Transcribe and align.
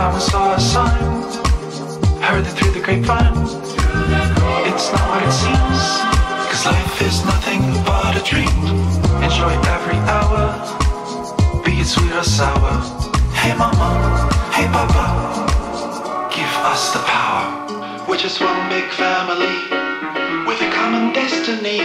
time 0.00 0.14
I 0.14 0.18
saw 0.18 0.54
a 0.54 0.60
sign, 0.60 1.02
heard 2.22 2.44
it 2.48 2.54
through 2.56 2.72
the 2.72 2.80
grapevine. 2.80 3.36
It's 4.70 4.86
not 4.92 5.04
what 5.10 5.22
it 5.28 5.34
seems, 5.44 5.82
cause 6.48 6.64
life 6.64 6.96
is 7.08 7.16
nothing 7.32 7.62
but 7.84 8.16
a 8.20 8.22
dream. 8.30 8.60
Enjoy 9.26 9.52
every 9.76 10.00
hour, 10.14 10.42
be 11.64 11.72
it 11.82 11.88
sweet 11.92 12.12
or 12.12 12.24
sour. 12.24 12.74
Hey 13.40 13.52
mama, 13.62 13.90
hey 14.56 14.68
papa, 14.76 15.06
give 16.34 16.54
us 16.72 16.82
the 16.94 17.02
power. 17.14 17.44
We're 18.08 18.22
just 18.26 18.40
one 18.40 18.60
big 18.70 18.88
family, 19.02 19.58
with 20.46 20.60
a 20.68 20.70
common 20.78 21.12
destiny, 21.12 21.80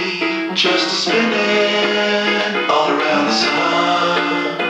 just 0.55 0.87
spinning 1.03 2.69
all 2.69 2.89
around 2.95 3.25
the 3.27 3.35
sun. 3.43 4.64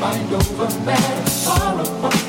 mind 0.00 0.32
over 0.32 0.80
matter, 0.84 1.30
far 1.30 1.80
apart. 1.80 2.27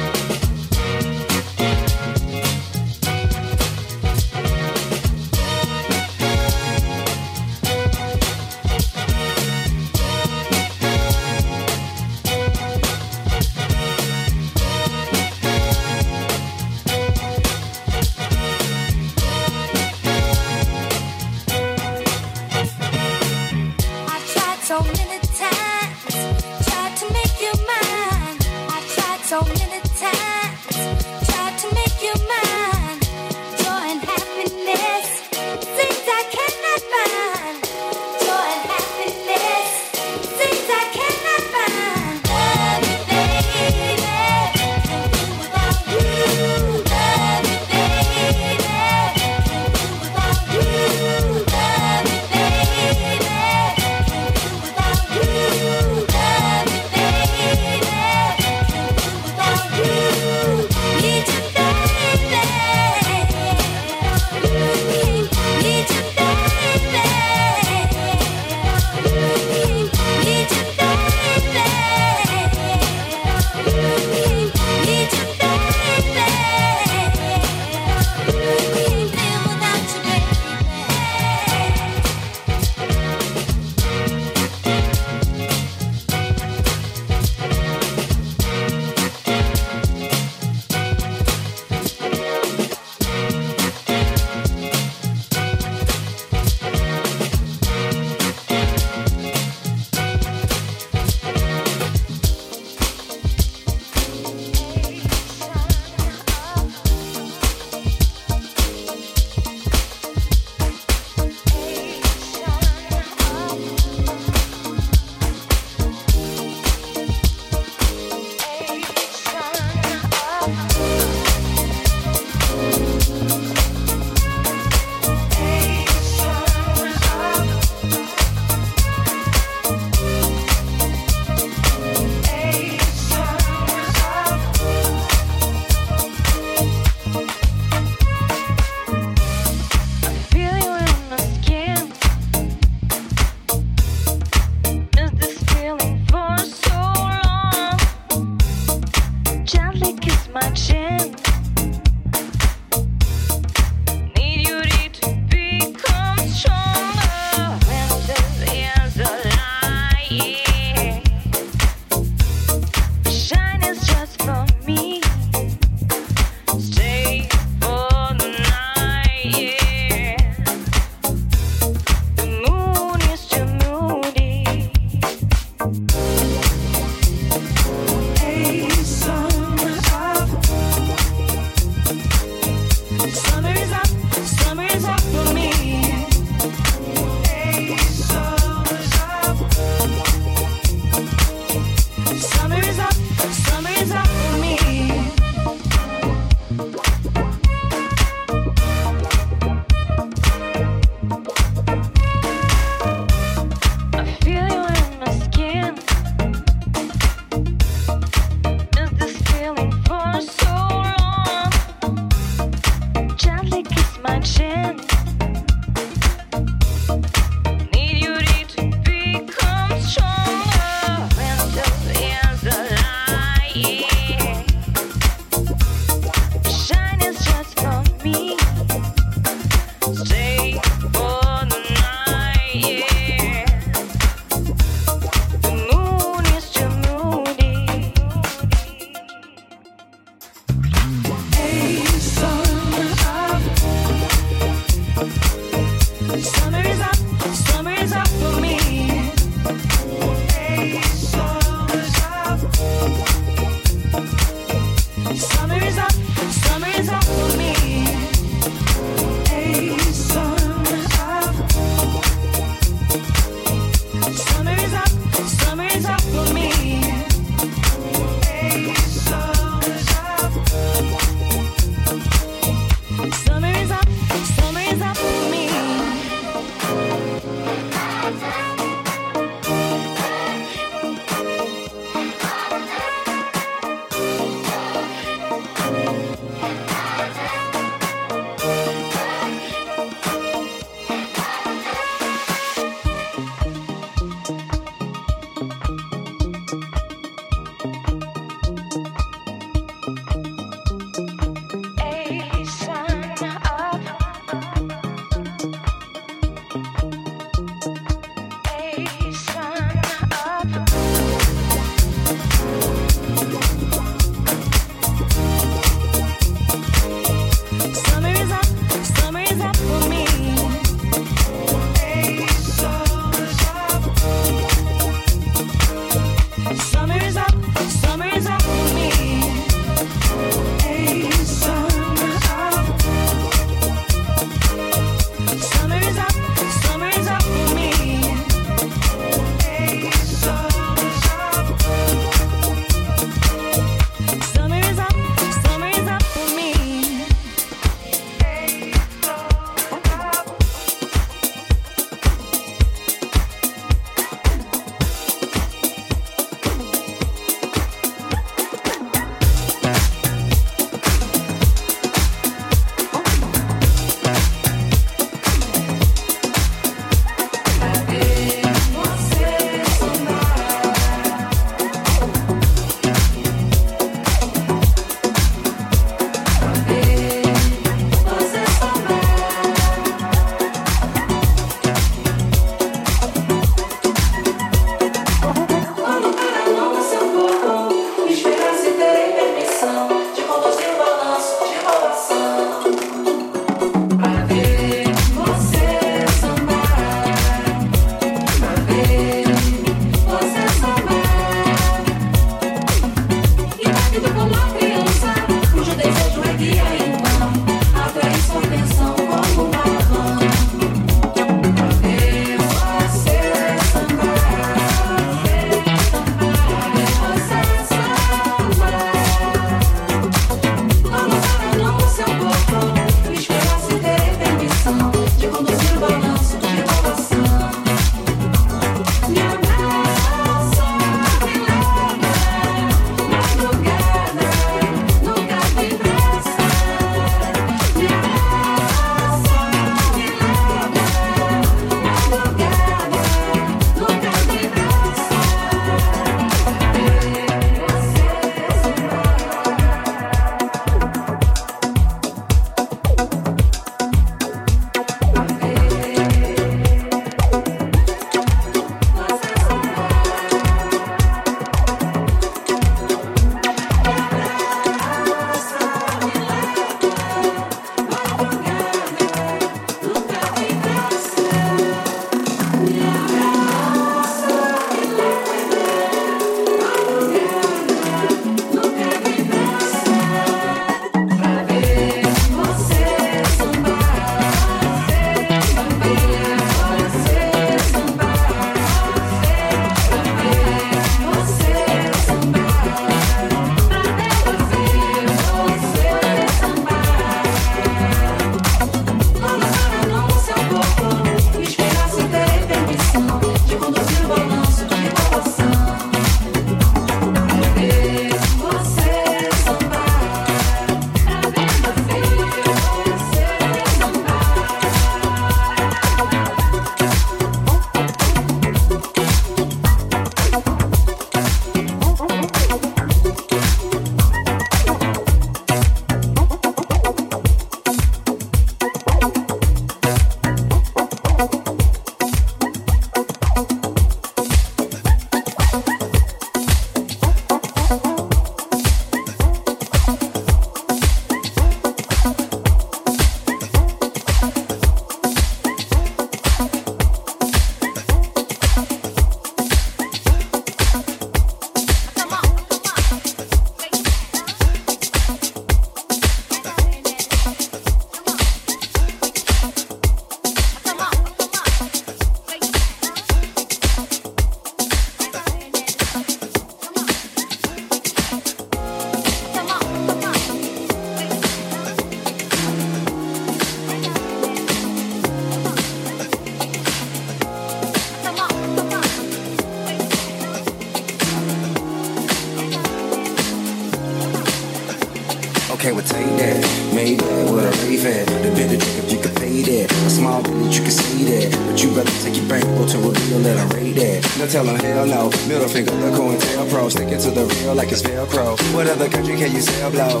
Now 594.18 594.26
tell 594.26 594.44
them 594.44 594.56
hell 594.56 594.86
no. 594.86 595.10
Middle 595.28 595.48
finger, 595.48 595.72
the 595.72 595.90
COINTELPRO. 595.94 596.70
Sticking 596.70 596.98
to 596.98 597.10
the 597.10 597.26
real 597.26 597.54
like 597.54 597.70
it's 597.70 597.82
Velcro. 597.82 598.36
What 598.54 598.66
other 598.66 598.88
country 598.88 599.14
can 599.16 599.30
you 599.32 599.42
sell 599.42 599.70
blow? 599.70 600.00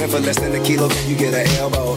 And 0.00 0.10
for 0.10 0.20
less 0.20 0.38
than 0.38 0.54
a 0.54 0.62
kilo, 0.62 0.88
you 1.08 1.16
get 1.16 1.34
an 1.34 1.48
elbow. 1.58 1.96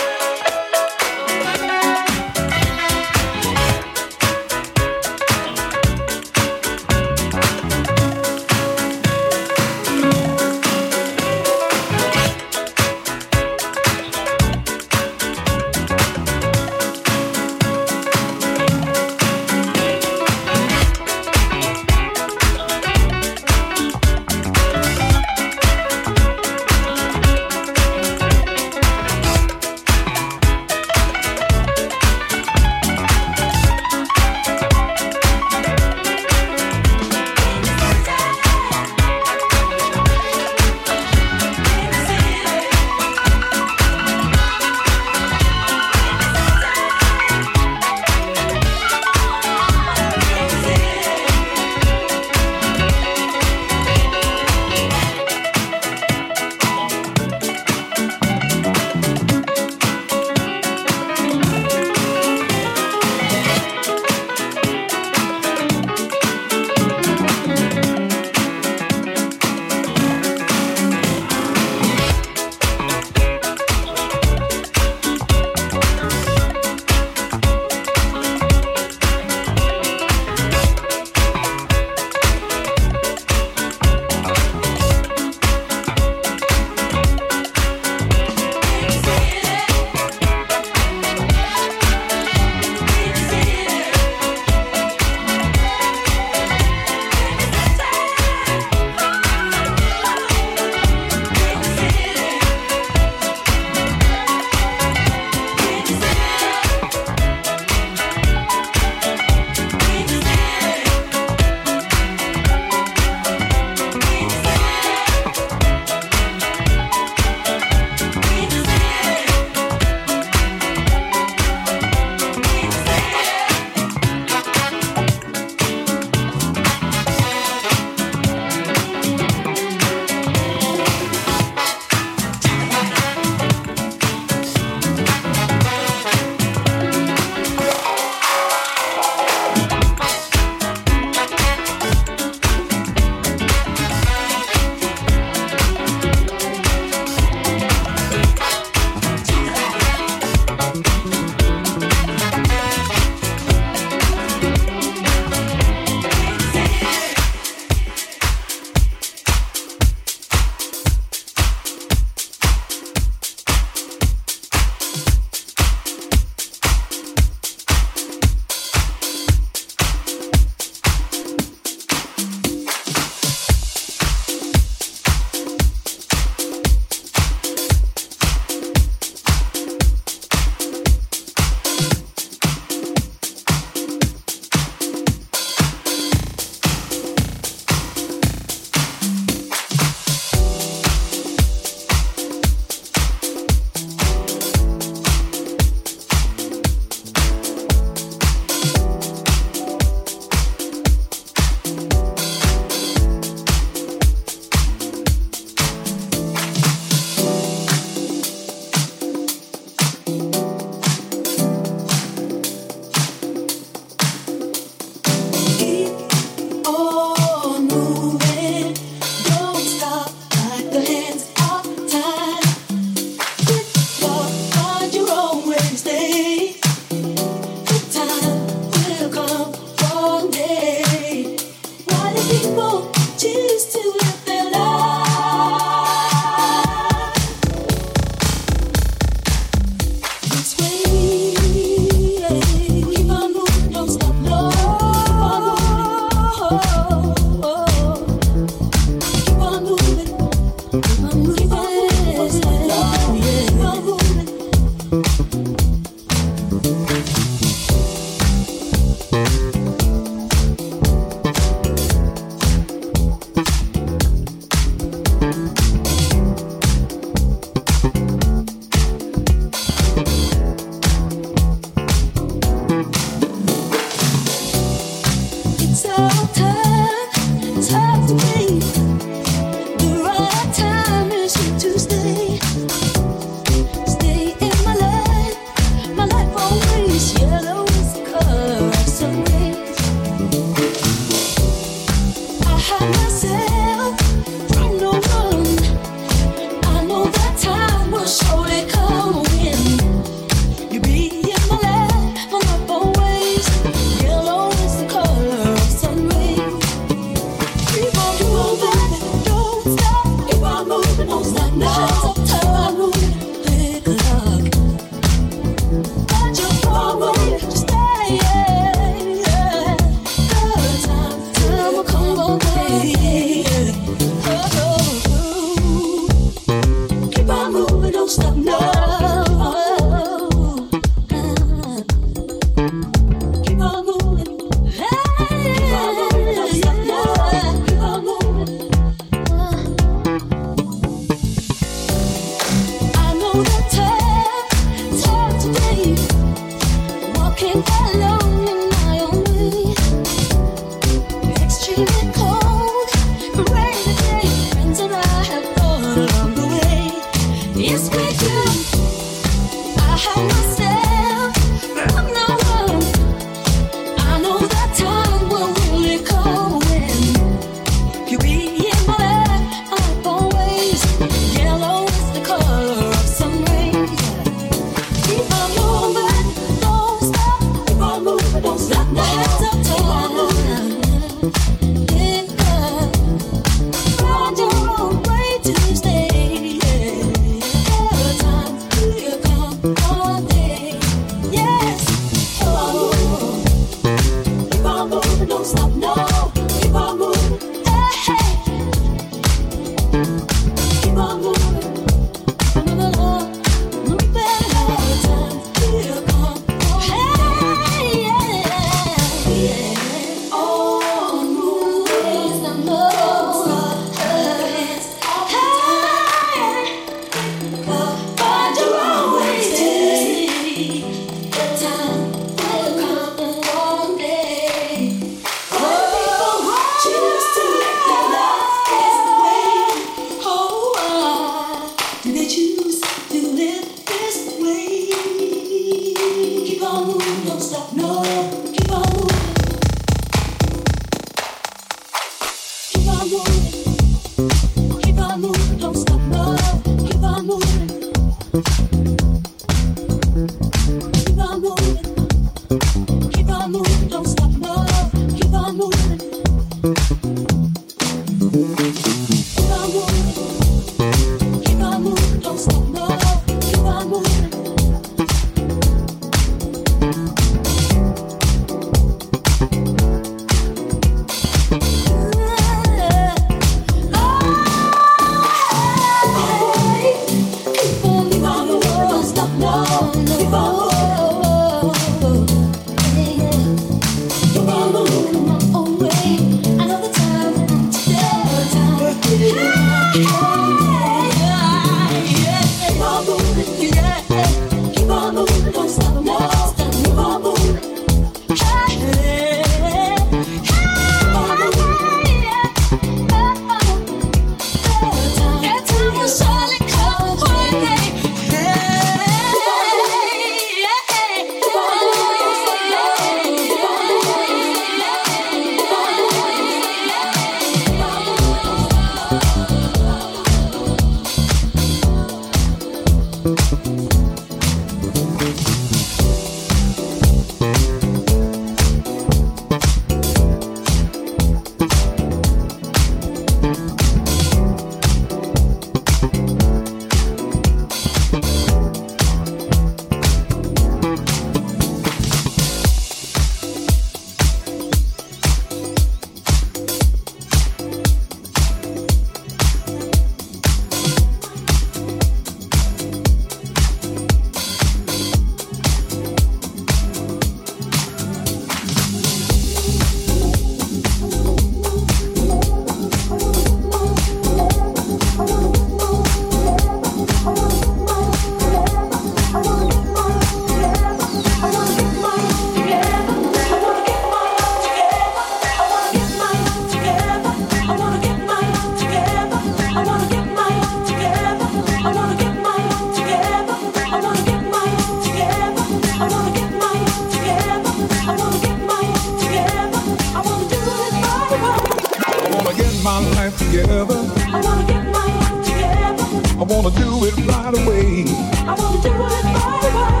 Together. 592.80 594.00
I 594.32 594.40
wanna 594.40 594.64
get 594.66 594.84
my 594.88 595.04
life 595.20 595.44
together. 595.44 596.06
I 596.40 596.44
wanna 596.48 596.70
do 596.70 597.04
it 597.04 597.16
right 597.28 597.54
away. 597.60 598.04
I 598.48 598.54
wanna 598.56 598.80
do 598.80 598.88
it 598.88 599.24
right 599.36 599.64
away. 599.68 600.00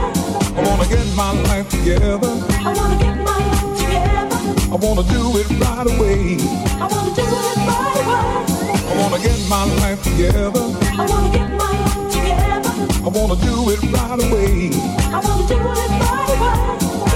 I 0.56 0.62
wanna 0.66 0.88
get 0.88 1.06
my 1.14 1.32
life 1.48 1.68
together. 1.68 2.32
I 2.64 2.72
wanna 2.72 2.96
get 2.96 3.16
my 3.28 3.38
life 3.52 3.76
together. 3.80 4.40
I 4.72 4.76
wanna 4.80 5.02
do 5.12 5.22
it 5.40 5.48
right 5.60 5.88
away. 5.92 6.38
I 6.80 6.86
wanna 6.92 7.12
do 7.20 7.26
it 7.48 7.58
right 7.68 7.98
away. 8.00 8.40
I 8.88 8.94
wanna 9.00 9.18
get 9.18 9.38
my 9.48 9.64
life 9.82 10.02
together. 10.02 10.64
I 10.96 11.04
wanna 11.10 11.30
get 11.36 11.50
my 11.62 11.72
life 11.84 12.08
together. 12.16 12.72
I 13.04 13.08
wanna 13.16 13.36
do 13.44 13.70
it 13.72 13.80
right 13.92 14.20
away. 14.24 14.70
I 15.12 15.20
wanna 15.26 15.46
do 15.52 15.58
it 15.82 15.90
right 16.00 16.30
away. 16.34 16.60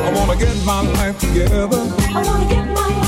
I 0.05 0.11
wanna 0.17 0.37
get 0.37 0.57
my 0.67 0.81
life 0.99 1.19
together. 1.19 1.81
I 2.12 2.23
wanna 2.23 2.49
get 2.49 2.67
my 2.69 2.89
life. 2.89 3.04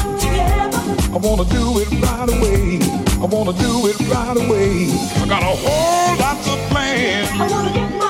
I 1.16 1.18
wanna 1.18 1.46
do 1.46 1.78
it 1.78 1.90
right 2.02 2.28
away. 2.28 2.78
I 3.22 3.24
wanna 3.24 3.54
do 3.54 3.86
it 3.86 3.98
right 4.00 4.36
away. 4.36 4.90
I 5.16 5.26
got 5.26 5.42
a 5.42 5.56
whole 5.64 6.18
lot 6.18 6.36
of 6.46 6.58
plans. 6.68 8.05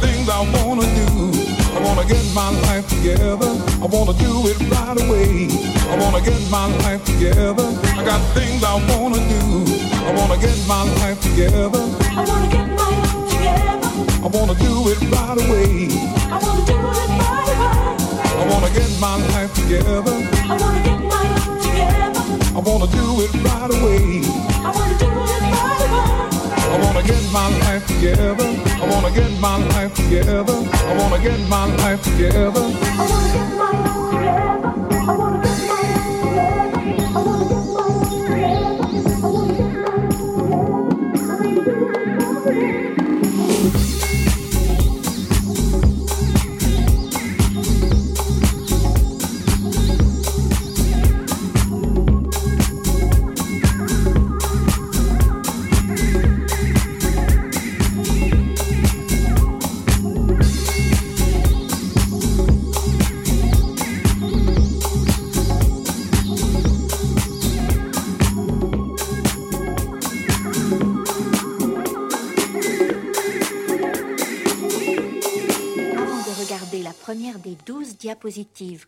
Things 0.00 0.28
I 0.28 0.40
wanna 0.54 0.86
do. 1.00 1.08
I 1.76 1.80
wanna 1.80 2.06
get 2.06 2.24
my 2.34 2.50
life 2.68 2.88
together. 2.88 3.50
I 3.82 3.86
wanna 3.86 4.14
do 4.14 4.46
it 4.50 4.58
right 4.72 4.98
away. 5.04 5.48
I 5.92 5.96
wanna 6.02 6.20
get 6.20 6.40
my 6.50 6.66
life 6.84 7.04
together. 7.04 7.66
I 7.98 8.02
got 8.04 8.20
things 8.34 8.62
I 8.64 8.74
wanna 8.90 9.20
do. 9.34 9.44
I 10.08 10.10
wanna 10.18 10.38
get 10.40 10.56
my 10.66 10.82
life 11.00 11.20
together. 11.20 11.84
I 12.20 12.24
wanna 12.28 12.48
get 12.48 12.66
my 12.80 12.90
life 13.02 13.28
together. 13.32 13.90
I 14.24 14.28
wanna 14.36 14.54
do 14.66 14.72
it 14.92 15.00
right 15.14 15.38
away. 15.44 15.88
I 16.34 16.38
wanna 16.44 16.64
do 16.70 16.76
it 17.02 17.10
right 17.22 17.50
away. 17.54 17.86
I 18.40 18.44
wanna 18.50 18.70
get 18.78 18.90
my 19.00 19.16
life 19.34 19.52
together. 19.54 20.16
I 20.52 20.56
wanna 20.62 20.80
get 20.88 21.00
my 21.14 21.22
life 21.34 21.62
together. 21.66 22.24
I 22.56 22.60
wanna 22.68 22.88
do 22.98 23.06
it 23.24 23.32
right 23.46 23.70
away. 23.76 24.85
Get 27.06 27.32
my 27.32 27.48
life 27.60 27.86
together. 27.86 28.34
I 28.82 28.88
wanna 28.90 29.14
get 29.14 29.30
my 29.40 29.56
life 29.74 29.94
together. 29.94 30.42
I 30.42 30.96
wanna 30.98 31.22
get 31.22 31.40
my 31.48 31.66
life 31.76 32.02
together. 32.02 32.50
I 32.50 33.06
wanna 33.08 33.32
get 33.32 33.48
my 33.56 33.66
life 33.68 33.85
together. 33.85 33.85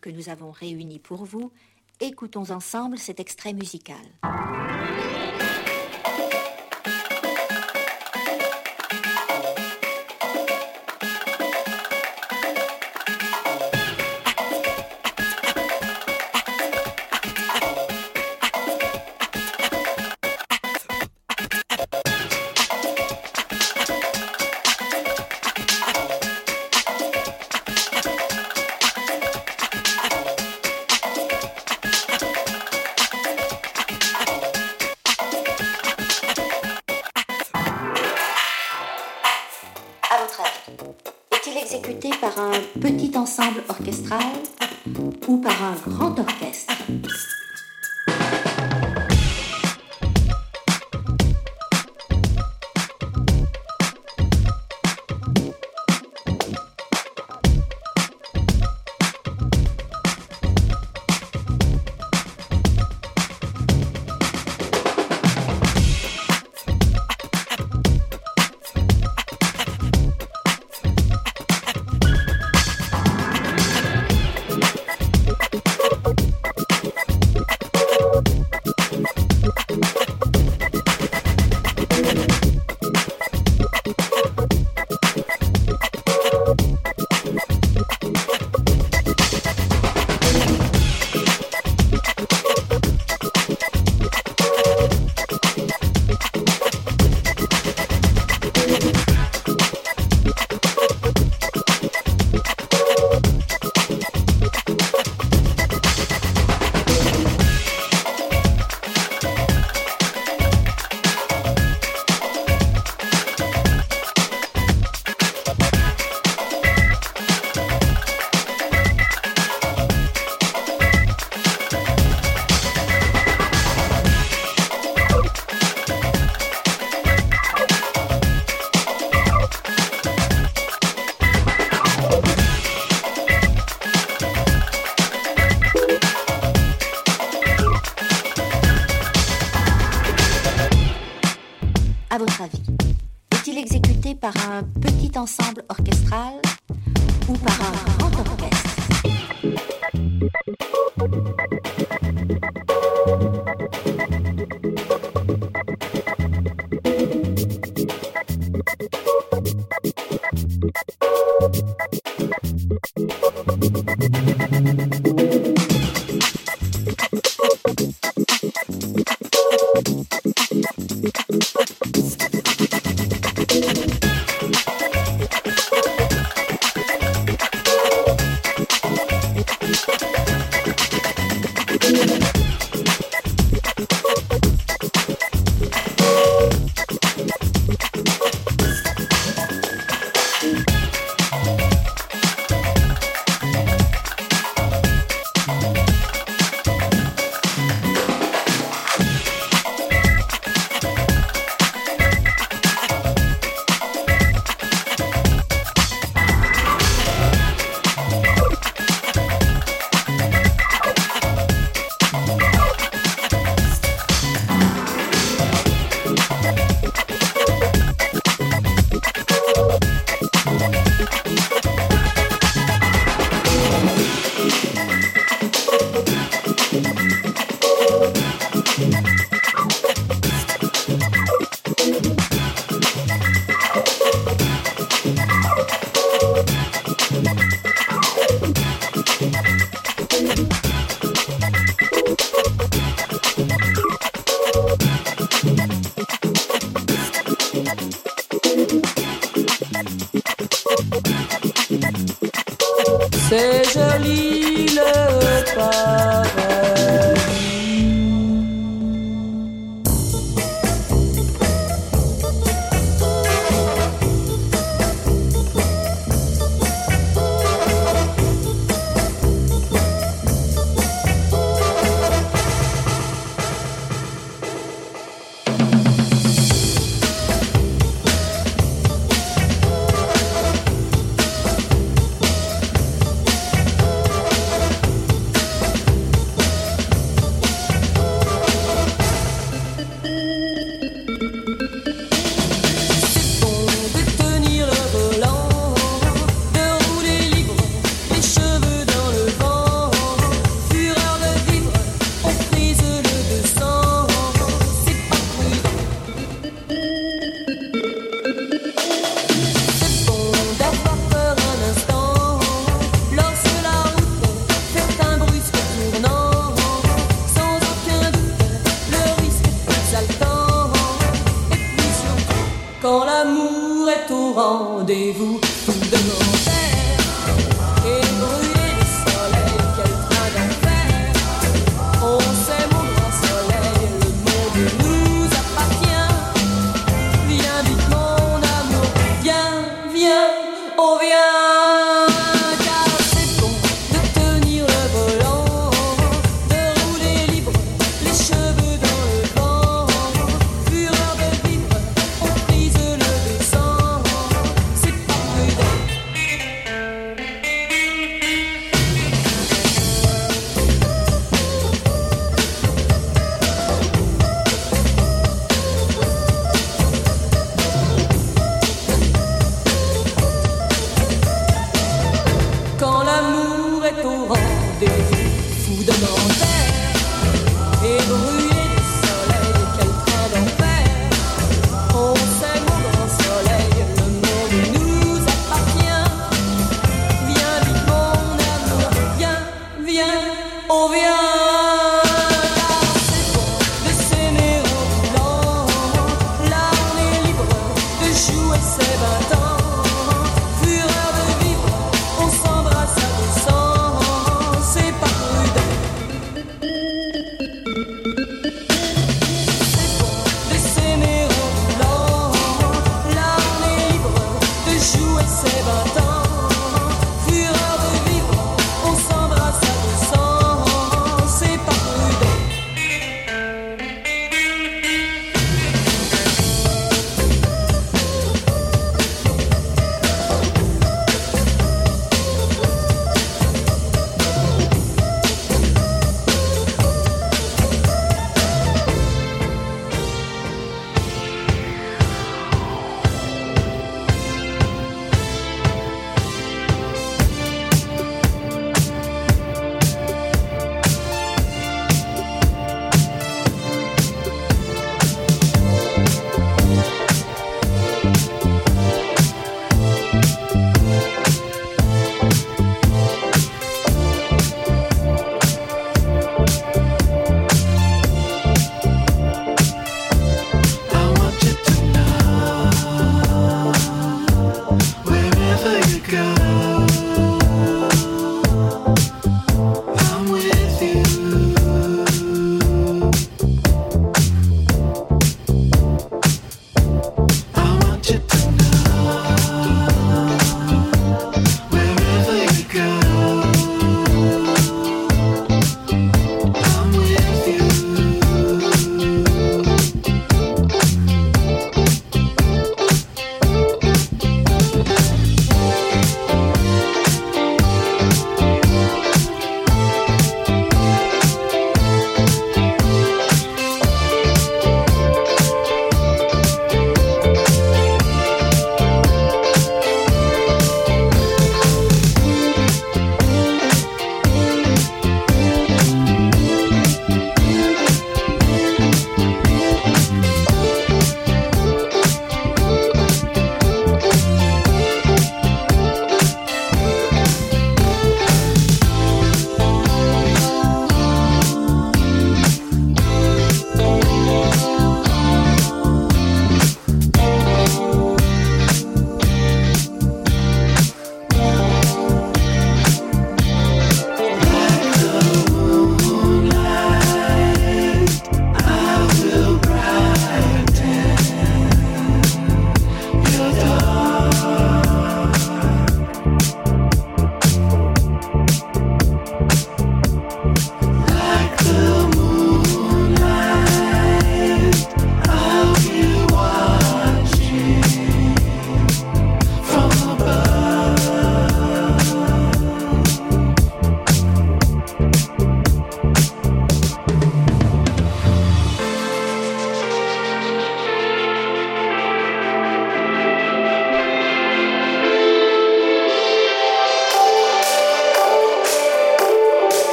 Que 0.00 0.10
nous 0.10 0.28
avons 0.28 0.50
réunies 0.50 0.98
pour 0.98 1.24
vous, 1.24 1.52
écoutons 2.00 2.50
ensemble 2.50 2.98
cet 2.98 3.20
extrait 3.20 3.52
musical. 3.52 3.96